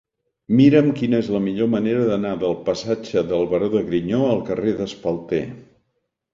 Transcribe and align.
Mira'm 0.59 0.87
quina 1.01 1.19
és 1.23 1.29
la 1.35 1.41
millor 1.47 1.69
manera 1.73 2.07
d'anar 2.07 2.33
del 2.45 2.57
passatge 2.71 3.25
del 3.35 3.47
Baró 3.53 3.71
de 3.77 3.85
Griñó 3.93 4.25
al 4.33 4.43
carrer 4.51 4.77
d'Espalter. 4.83 5.47